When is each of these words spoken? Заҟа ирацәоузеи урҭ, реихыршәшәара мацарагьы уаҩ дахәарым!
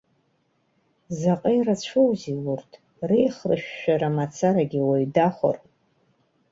Заҟа 1.19 1.51
ирацәоузеи 1.57 2.37
урҭ, 2.51 2.71
реихыршәшәара 3.09 4.09
мацарагьы 4.15 4.81
уаҩ 4.87 5.05
дахәарым! 5.15 5.67